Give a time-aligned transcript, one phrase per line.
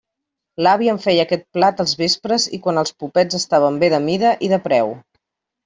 [0.67, 4.35] L'àvia em feia aquest plat als vespres i quan els popets estaven bé de mida
[4.49, 4.95] i de preu.